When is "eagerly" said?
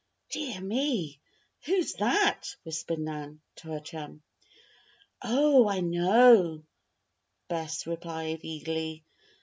8.41-9.03